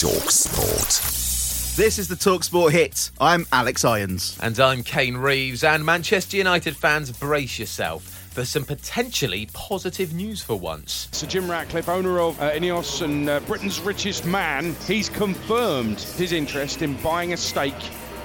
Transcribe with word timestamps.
Talk 0.00 0.30
Sport. 0.30 1.76
This 1.76 1.98
is 1.98 2.08
the 2.08 2.14
Talksport 2.14 2.70
hit. 2.70 3.10
I'm 3.20 3.46
Alex 3.52 3.84
Irons. 3.84 4.38
And 4.40 4.58
I'm 4.58 4.82
Kane 4.82 5.18
Reeves. 5.18 5.62
And 5.62 5.84
Manchester 5.84 6.38
United 6.38 6.74
fans, 6.74 7.10
brace 7.10 7.58
yourself 7.58 8.04
for 8.04 8.46
some 8.46 8.64
potentially 8.64 9.50
positive 9.52 10.14
news 10.14 10.40
for 10.42 10.58
once. 10.58 11.06
Sir 11.12 11.26
Jim 11.26 11.50
Ratcliffe, 11.50 11.90
owner 11.90 12.18
of 12.18 12.40
uh, 12.40 12.50
Ineos 12.52 13.02
and 13.02 13.28
uh, 13.28 13.40
Britain's 13.40 13.78
richest 13.78 14.24
man, 14.24 14.74
he's 14.86 15.10
confirmed 15.10 16.00
his 16.00 16.32
interest 16.32 16.80
in 16.80 16.94
buying 17.02 17.34
a 17.34 17.36
stake 17.36 17.74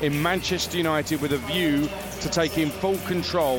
in 0.00 0.22
Manchester 0.22 0.76
United 0.76 1.20
with 1.20 1.32
a 1.32 1.38
view 1.38 1.88
to 2.20 2.30
taking 2.30 2.70
full 2.70 2.98
control 2.98 3.58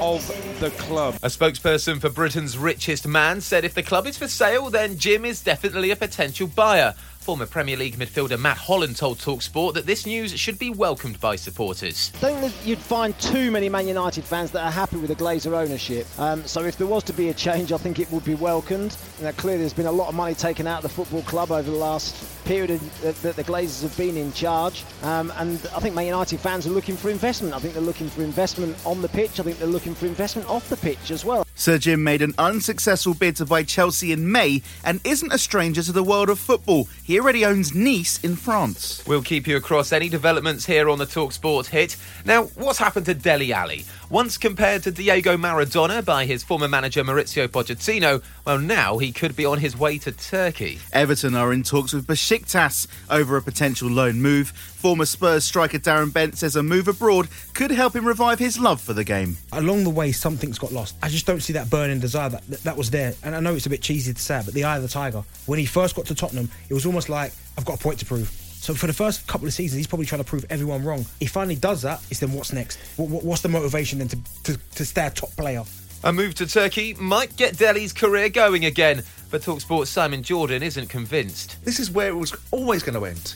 of 0.00 0.24
the 0.60 0.70
club. 0.78 1.16
A 1.24 1.28
spokesperson 1.28 2.00
for 2.00 2.08
Britain's 2.08 2.56
richest 2.56 3.04
man 3.04 3.40
said 3.40 3.64
if 3.64 3.74
the 3.74 3.82
club 3.82 4.06
is 4.06 4.16
for 4.16 4.28
sale, 4.28 4.70
then 4.70 4.96
Jim 4.96 5.24
is 5.24 5.42
definitely 5.42 5.90
a 5.90 5.96
potential 5.96 6.46
buyer. 6.46 6.94
Former 7.28 7.44
Premier 7.44 7.76
League 7.76 7.96
midfielder 7.96 8.40
Matt 8.40 8.56
Holland 8.56 8.96
told 8.96 9.18
Talksport 9.18 9.74
that 9.74 9.84
this 9.84 10.06
news 10.06 10.32
should 10.40 10.58
be 10.58 10.70
welcomed 10.70 11.20
by 11.20 11.36
supporters. 11.36 12.10
I 12.16 12.30
don't 12.30 12.40
think 12.40 12.54
you'd 12.66 12.78
find 12.78 13.18
too 13.18 13.50
many 13.50 13.68
Man 13.68 13.86
United 13.86 14.24
fans 14.24 14.50
that 14.52 14.64
are 14.64 14.70
happy 14.70 14.96
with 14.96 15.10
the 15.10 15.14
Glazer 15.14 15.52
ownership. 15.52 16.06
Um, 16.18 16.42
so 16.46 16.62
if 16.62 16.78
there 16.78 16.86
was 16.86 17.04
to 17.04 17.12
be 17.12 17.28
a 17.28 17.34
change, 17.34 17.70
I 17.70 17.76
think 17.76 17.98
it 17.98 18.10
would 18.10 18.24
be 18.24 18.34
welcomed. 18.34 18.96
Now, 19.20 19.32
clearly, 19.32 19.58
there's 19.60 19.74
been 19.74 19.84
a 19.84 19.92
lot 19.92 20.08
of 20.08 20.14
money 20.14 20.34
taken 20.34 20.66
out 20.66 20.78
of 20.78 20.84
the 20.84 20.88
football 20.88 21.20
club 21.20 21.52
over 21.52 21.70
the 21.70 21.76
last 21.76 22.16
period 22.46 22.80
that 23.02 23.36
the 23.36 23.44
Glazers 23.44 23.82
have 23.82 23.94
been 23.98 24.16
in 24.16 24.32
charge. 24.32 24.86
Um, 25.02 25.30
and 25.36 25.60
I 25.76 25.80
think 25.80 25.94
Man 25.94 26.06
United 26.06 26.40
fans 26.40 26.66
are 26.66 26.70
looking 26.70 26.96
for 26.96 27.10
investment. 27.10 27.52
I 27.52 27.58
think 27.58 27.74
they're 27.74 27.82
looking 27.82 28.08
for 28.08 28.22
investment 28.22 28.74
on 28.86 29.02
the 29.02 29.08
pitch. 29.08 29.38
I 29.38 29.42
think 29.42 29.58
they're 29.58 29.68
looking 29.68 29.94
for 29.94 30.06
investment 30.06 30.48
off 30.48 30.66
the 30.70 30.78
pitch 30.78 31.10
as 31.10 31.26
well. 31.26 31.46
Sir 31.58 31.76
Jim 31.76 32.04
made 32.04 32.22
an 32.22 32.34
unsuccessful 32.38 33.14
bid 33.14 33.34
to 33.36 33.44
buy 33.44 33.64
Chelsea 33.64 34.12
in 34.12 34.30
May 34.30 34.62
and 34.84 35.00
isn't 35.02 35.32
a 35.32 35.38
stranger 35.38 35.82
to 35.82 35.90
the 35.90 36.04
world 36.04 36.30
of 36.30 36.38
football. 36.38 36.88
He 37.02 37.18
already 37.18 37.44
owns 37.44 37.74
Nice 37.74 38.22
in 38.22 38.36
France. 38.36 39.04
We'll 39.08 39.22
keep 39.22 39.48
you 39.48 39.56
across 39.56 39.92
any 39.92 40.08
developments 40.08 40.64
here 40.64 40.88
on 40.88 40.98
the 40.98 41.04
Talksport 41.04 41.66
hit. 41.66 41.96
Now, 42.24 42.44
what's 42.44 42.78
happened 42.78 43.06
to 43.06 43.14
Dele 43.14 43.52
Alli? 43.52 43.84
Once 44.08 44.38
compared 44.38 44.84
to 44.84 44.92
Diego 44.92 45.36
Maradona 45.36 46.02
by 46.02 46.24
his 46.24 46.44
former 46.44 46.68
manager 46.68 47.02
Mauricio 47.02 47.48
Pochettino, 47.48 48.22
well, 48.46 48.58
now 48.58 48.96
he 48.98 49.10
could 49.10 49.34
be 49.34 49.44
on 49.44 49.58
his 49.58 49.76
way 49.76 49.98
to 49.98 50.12
Turkey. 50.12 50.78
Everton 50.92 51.34
are 51.34 51.52
in 51.52 51.64
talks 51.64 51.92
with 51.92 52.06
Besiktas 52.06 52.86
over 53.10 53.36
a 53.36 53.42
potential 53.42 53.90
loan 53.90 54.22
move. 54.22 54.50
Former 54.50 55.04
Spurs 55.04 55.44
striker 55.44 55.78
Darren 55.78 56.12
Bent 56.12 56.38
says 56.38 56.54
a 56.54 56.62
move 56.62 56.86
abroad 56.86 57.26
could 57.52 57.72
help 57.72 57.96
him 57.96 58.06
revive 58.06 58.38
his 58.38 58.60
love 58.60 58.80
for 58.80 58.92
the 58.92 59.04
game. 59.04 59.36
Along 59.52 59.82
the 59.82 59.90
way, 59.90 60.12
something's 60.12 60.58
got 60.58 60.72
lost. 60.72 60.94
I 61.02 61.08
just 61.08 61.26
don't 61.26 61.40
see 61.48 61.54
that 61.54 61.70
burning 61.70 61.98
desire 61.98 62.28
that, 62.28 62.46
that, 62.48 62.62
that 62.62 62.76
was 62.76 62.90
there. 62.90 63.14
And 63.24 63.34
I 63.34 63.40
know 63.40 63.54
it's 63.54 63.66
a 63.66 63.70
bit 63.70 63.80
cheesy 63.80 64.12
to 64.12 64.20
say, 64.20 64.42
but 64.44 64.52
the 64.52 64.64
eye 64.64 64.76
of 64.76 64.82
the 64.82 64.88
tiger. 64.88 65.22
When 65.46 65.58
he 65.58 65.64
first 65.64 65.96
got 65.96 66.04
to 66.06 66.14
Tottenham, 66.14 66.50
it 66.68 66.74
was 66.74 66.84
almost 66.84 67.08
like, 67.08 67.32
I've 67.56 67.64
got 67.64 67.80
a 67.80 67.82
point 67.82 67.98
to 68.00 68.04
prove. 68.04 68.28
So 68.28 68.74
for 68.74 68.86
the 68.86 68.92
first 68.92 69.26
couple 69.26 69.46
of 69.46 69.54
seasons, 69.54 69.78
he's 69.78 69.86
probably 69.86 70.04
trying 70.04 70.22
to 70.22 70.28
prove 70.28 70.44
everyone 70.50 70.84
wrong. 70.84 71.06
He 71.20 71.26
finally 71.26 71.56
does 71.56 71.80
that. 71.82 72.02
It's 72.10 72.20
then 72.20 72.32
what's 72.32 72.52
next? 72.52 72.78
What, 72.98 73.08
what, 73.08 73.24
what's 73.24 73.40
the 73.40 73.48
motivation 73.48 73.98
then 73.98 74.08
to, 74.08 74.18
to, 74.44 74.58
to 74.74 74.84
stay 74.84 75.06
a 75.06 75.10
top 75.10 75.30
player? 75.30 75.64
A 76.04 76.12
move 76.12 76.34
to 76.36 76.46
Turkey 76.46 76.94
might 76.94 77.34
get 77.36 77.56
Dele's 77.56 77.92
career 77.92 78.28
going 78.28 78.66
again, 78.66 79.02
but 79.30 79.40
Talksport's 79.40 79.88
Simon 79.88 80.22
Jordan 80.22 80.62
isn't 80.62 80.88
convinced. 80.88 81.64
This 81.64 81.80
is 81.80 81.90
where 81.90 82.08
it 82.08 82.16
was 82.16 82.36
always 82.50 82.82
going 82.82 82.94
to 82.94 83.06
end. 83.06 83.34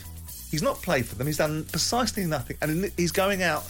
He's 0.51 0.61
not 0.61 0.81
played 0.83 1.07
for 1.07 1.15
them. 1.15 1.25
He's 1.25 1.37
done 1.37 1.65
precisely 1.65 2.25
nothing, 2.25 2.57
and 2.61 2.91
he's 2.95 3.11
going 3.11 3.41
out 3.41 3.63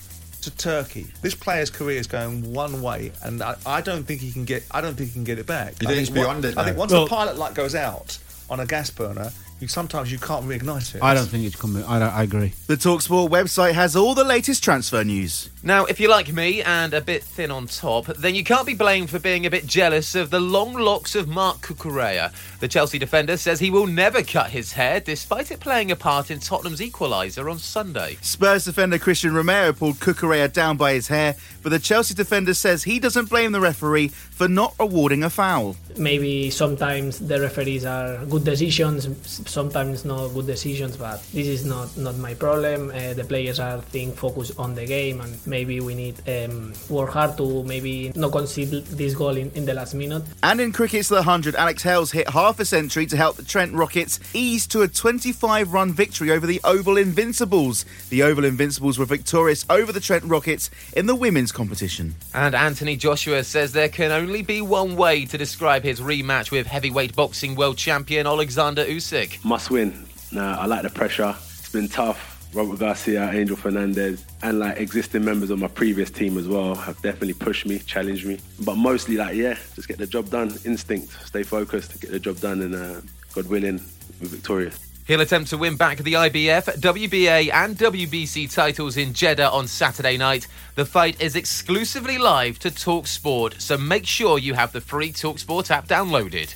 to 0.43 0.51
Turkey. 0.51 1.07
This 1.21 1.35
player's 1.35 1.69
career 1.69 1.97
is 1.97 2.07
going 2.07 2.53
one 2.53 2.81
way, 2.81 3.11
and 3.23 3.41
I, 3.41 3.55
I 3.65 3.81
don't 3.81 4.03
think 4.03 4.21
he 4.21 4.31
can 4.31 4.45
get. 4.45 4.63
I 4.71 4.81
don't 4.81 4.95
think 4.95 5.09
he 5.09 5.13
can 5.13 5.23
get 5.23 5.39
it 5.39 5.47
back. 5.47 5.81
You 5.81 5.87
I 5.87 5.91
think 5.91 6.01
it's 6.01 6.09
beyond 6.09 6.45
it 6.45 6.57
I 6.57 6.65
think 6.65 6.77
once 6.77 6.91
Well- 6.91 7.05
the 7.05 7.09
pilot 7.09 7.37
light 7.37 7.53
goes 7.53 7.75
out 7.75 8.17
on 8.49 8.59
a 8.59 8.65
gas 8.65 8.89
burner, 8.89 9.31
you 9.59 9.67
sometimes 9.67 10.11
you 10.11 10.19
can't 10.19 10.45
reignite 10.45 10.95
it. 10.95 11.01
I 11.03 11.13
don't 11.13 11.27
think 11.27 11.45
it's 11.45 11.55
coming. 11.55 11.83
I, 11.85 11.99
don't, 11.99 12.13
I 12.13 12.23
agree. 12.23 12.53
The 12.67 12.75
Talksport 12.75 13.29
website 13.29 13.73
has 13.73 13.95
all 13.95 14.13
the 14.13 14.25
latest 14.25 14.63
transfer 14.63 15.03
news. 15.03 15.49
Now, 15.65 15.85
if 15.85 15.97
you're 15.97 16.09
like 16.09 16.33
me 16.33 16.61
and 16.61 16.93
a 16.93 16.99
bit 16.99 17.23
thin 17.23 17.49
on 17.49 17.67
top, 17.67 18.07
then 18.07 18.35
you 18.35 18.43
can't 18.43 18.67
be 18.67 18.73
blamed 18.73 19.09
for 19.09 19.17
being 19.17 19.45
a 19.45 19.49
bit 19.49 19.65
jealous 19.65 20.13
of 20.13 20.29
the 20.29 20.41
long 20.41 20.73
locks 20.73 21.15
of 21.15 21.29
Marc 21.29 21.61
Cucurella. 21.61 22.33
The 22.59 22.67
Chelsea 22.67 22.99
defender 22.99 23.37
says 23.37 23.61
he 23.61 23.69
will 23.69 23.87
never 23.87 24.23
cut 24.23 24.49
his 24.49 24.73
hair, 24.73 24.99
despite 24.99 25.51
it 25.51 25.61
playing 25.61 25.89
a 25.89 25.95
part 25.95 26.29
in 26.29 26.39
Tottenham's 26.39 26.81
equaliser 26.81 27.49
on 27.49 27.59
Sunday. 27.59 28.17
Spurs 28.21 28.65
defender 28.65 28.97
Cristian 28.99 29.33
Romero 29.33 29.71
pulled 29.71 30.01
Cucurella 30.01 30.51
down 30.51 30.75
by 30.75 30.91
his 30.95 31.07
hair, 31.07 31.37
but 31.61 31.69
the 31.69 31.79
Chelsea 31.79 32.13
defender 32.13 32.53
says 32.53 32.83
he 32.83 32.99
doesn't 32.99 33.29
blame 33.29 33.53
the 33.53 33.61
referee 33.61 34.09
for 34.09 34.49
not 34.49 34.75
awarding 34.79 35.23
a 35.23 35.29
foul. 35.29 35.77
maybe 35.97 36.49
sometimes 36.49 37.19
the 37.19 37.39
referees 37.39 37.85
are 37.85 38.25
good 38.25 38.43
decisions 38.43 39.07
sometimes 39.47 40.05
not 40.05 40.27
good 40.29 40.47
decisions 40.47 40.97
but 40.97 41.21
this 41.33 41.47
is 41.47 41.65
not 41.65 41.95
not 41.97 42.17
my 42.17 42.33
problem 42.33 42.89
uh, 42.89 43.13
the 43.13 43.23
players 43.23 43.59
are 43.59 43.79
think 43.81 44.15
focused 44.15 44.57
on 44.57 44.73
the 44.73 44.85
game 44.85 45.21
and 45.21 45.33
maybe 45.53 45.79
we 45.79 45.93
need 45.93 46.15
um, 46.27 46.73
work 46.89 47.11
hard 47.11 47.37
to 47.37 47.63
maybe 47.63 48.11
not 48.15 48.31
concede 48.31 48.71
this 48.71 49.13
goal 49.13 49.37
in, 49.37 49.51
in 49.51 49.65
the 49.65 49.73
last 49.73 49.93
minute 49.93 50.23
And 50.41 50.59
in 50.59 50.71
cricket's 50.71 51.09
The 51.09 51.17
100, 51.17 51.53
Alex 51.55 51.83
Hales 51.83 52.11
hit 52.11 52.27
half 52.29 52.59
a 52.59 52.65
century 52.65 53.05
to 53.05 53.15
help 53.15 53.35
the 53.35 53.43
Trent 53.43 53.71
Rockets 53.73 54.19
ease 54.33 54.65
to 54.67 54.81
a 54.81 54.87
25 54.87 55.71
run 55.71 55.93
victory 55.93 56.31
over 56.31 56.47
the 56.47 56.59
Oval 56.63 56.97
Invincibles. 56.97 57.85
The 58.09 58.23
Oval 58.23 58.45
Invincibles 58.45 58.97
were 58.97 59.05
victorious 59.05 59.63
over 59.69 59.91
the 59.91 59.99
Trent 59.99 60.23
Rockets 60.23 60.71
in 60.93 61.05
the 61.05 61.15
women's 61.15 61.51
competition. 61.51 62.15
And 62.33 62.55
Anthony 62.55 62.95
Joshua 62.95 63.43
says 63.43 63.73
there 63.73 63.89
can 63.89 64.11
only 64.11 64.41
be 64.41 64.59
one 64.61 64.95
way 64.95 65.25
to 65.25 65.37
describe 65.37 65.83
his 65.83 66.01
rematch 66.01 66.49
with 66.49 66.65
heavyweight 66.65 67.15
boxing 67.15 67.53
world 67.55 67.77
champion 67.77 68.25
Alexander 68.25 68.85
Usyk. 68.85 69.45
must 69.45 69.69
win. 69.69 70.05
No, 70.31 70.43
I 70.43 70.65
like 70.65 70.81
the 70.81 70.89
pressure. 70.89 71.35
It's 71.59 71.71
been 71.71 71.87
tough. 71.87 72.32
Robert 72.53 72.79
Garcia, 72.79 73.31
Angel 73.31 73.55
Fernandez, 73.55 74.25
and 74.43 74.59
like 74.59 74.77
existing 74.77 75.25
members 75.25 75.49
of 75.49 75.59
my 75.59 75.67
previous 75.67 76.11
team 76.11 76.37
as 76.37 76.47
well 76.47 76.75
have 76.75 77.01
definitely 77.01 77.33
pushed 77.33 77.65
me, 77.65 77.79
challenged 77.79 78.25
me. 78.25 78.39
But 78.59 78.75
mostly, 78.75 79.17
like, 79.17 79.35
yeah, 79.35 79.57
just 79.75 79.87
get 79.87 79.97
the 79.97 80.07
job 80.07 80.29
done. 80.29 80.53
Instinct, 80.63 81.11
stay 81.25 81.43
focused, 81.43 81.99
get 81.99 82.11
the 82.11 82.19
job 82.19 82.39
done, 82.39 82.61
and 82.61 82.75
uh, 82.75 83.01
God 83.33 83.47
willing, 83.47 83.81
we're 84.21 84.27
victorious. 84.27 84.79
He'll 85.05 85.19
attempt 85.19 85.49
to 85.49 85.57
win 85.57 85.75
back 85.75 85.97
the 85.97 86.13
IBF, 86.13 86.77
WBA, 86.79 87.51
and 87.51 87.75
WBC 87.75 88.53
titles 88.53 88.95
in 88.95 89.13
Jeddah 89.13 89.51
on 89.51 89.67
Saturday 89.67 90.15
night. 90.15 90.47
The 90.75 90.85
fight 90.85 91.19
is 91.19 91.35
exclusively 91.35 92.17
live 92.17 92.57
to 92.59 92.71
Talk 92.71 93.07
Sport, 93.07 93.55
so 93.59 93.77
make 93.77 94.05
sure 94.05 94.39
you 94.39 94.53
have 94.53 94.71
the 94.71 94.79
free 94.79 95.11
Talk 95.11 95.39
Sport 95.39 95.71
app 95.71 95.87
downloaded. 95.87 96.55